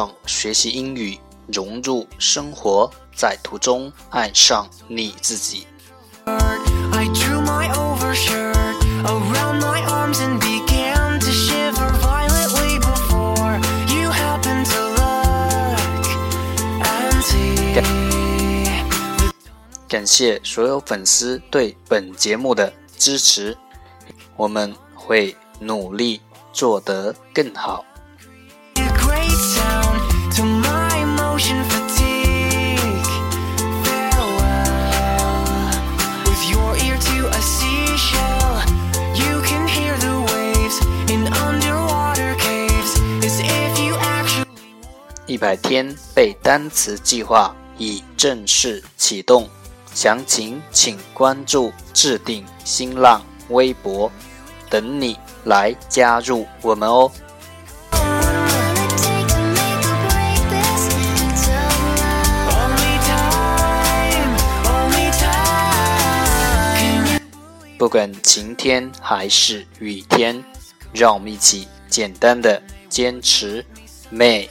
[0.00, 5.66] 让学习英语融入生活，在途中爱上你自己。
[19.86, 23.54] 感谢所有粉丝对本节目的支持，
[24.34, 26.22] 我们会努力
[26.54, 27.84] 做得更好。
[45.30, 49.48] 一百天背单词计划已正式启动，
[49.94, 54.10] 详情请关注置顶新浪微博，
[54.68, 57.12] 等你来加入我们哦。
[67.78, 70.42] 不管晴天还是雨天，
[70.92, 73.64] 让我们一起简单的坚持
[74.08, 74.50] 每。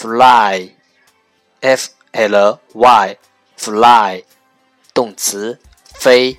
[0.00, 0.70] fly,
[1.60, 3.16] f l y,
[3.56, 4.24] fly，
[4.92, 5.58] 动词，
[5.94, 6.38] 飞。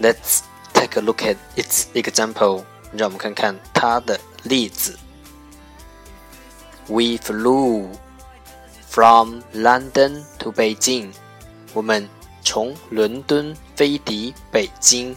[0.00, 0.40] Let's
[0.74, 2.64] take a look at its example.
[2.92, 4.98] 让我们看看它的例子。
[6.88, 7.88] We flew
[8.88, 11.12] from London to Beijing.
[11.72, 12.08] 我们
[12.42, 15.16] 从伦敦飞抵北京。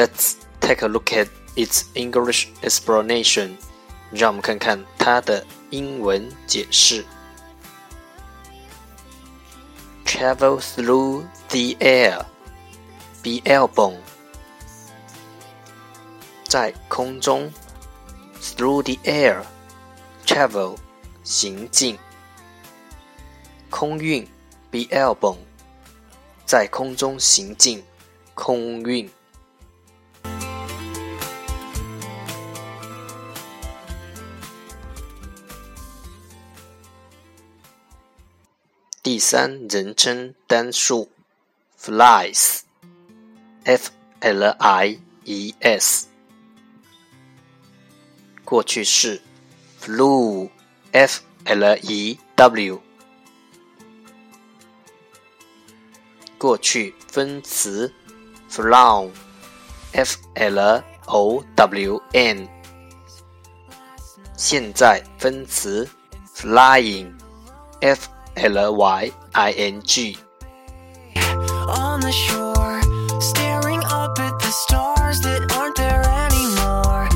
[0.00, 3.56] Let's take a look at its English explanation，
[4.10, 7.04] 让我们看看它的英文解释。
[10.04, 12.24] Travel through the air,
[13.22, 13.98] be airborne。
[16.44, 17.52] 在空中，
[18.40, 19.44] through the air,
[20.26, 20.76] travel
[21.22, 21.96] 行进。
[23.70, 24.26] 空运，
[24.70, 25.38] be airborne，
[26.44, 27.84] 在空中行进，
[28.34, 29.08] 空运。
[39.05, 41.11] 第三人称单数
[41.79, 46.07] ，flies，f l i e s。
[48.43, 49.21] 过去式
[49.79, 52.81] ，flew，f l e w。
[56.39, 57.93] 过去分词
[58.49, 62.47] ，flown，f l o w n。
[64.35, 65.87] 现在分词
[66.35, 68.14] ，flying，f。
[68.37, 72.81] L Y I N G。On the shore,
[73.21, 77.07] staring up at the stars that aren't there anymore.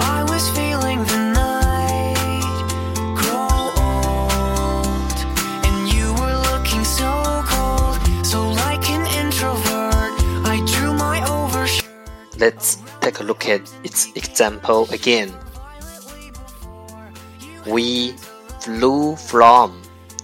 [0.00, 2.42] I was feeling the night
[3.14, 5.16] grow old,
[5.66, 10.12] and you were looking so cold, so like an introvert.
[10.44, 11.88] I drew my overshirt.
[12.38, 15.32] Let's take a look at its example again.
[17.66, 18.16] We
[18.60, 19.80] flew from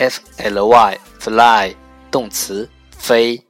[0.00, 1.76] f l y fly
[2.10, 2.66] 动词
[2.96, 3.44] 飞。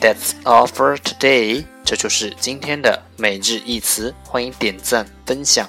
[0.00, 1.64] That's all for today。
[1.84, 4.12] 这就是今天的每日一词。
[4.24, 5.68] 欢迎点赞分享，